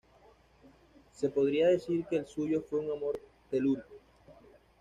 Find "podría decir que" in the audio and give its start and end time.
1.29-2.15